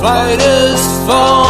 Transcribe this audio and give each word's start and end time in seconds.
fighters 0.00 0.80
fall. 1.06 1.49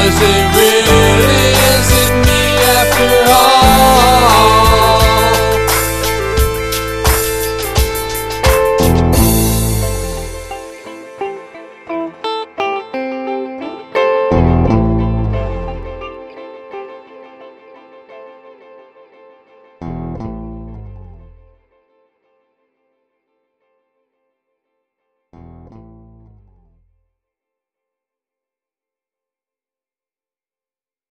does 0.00 0.16
it 0.22 0.56
really 0.56 0.79